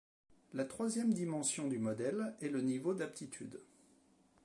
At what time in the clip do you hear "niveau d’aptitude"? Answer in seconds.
2.61-3.61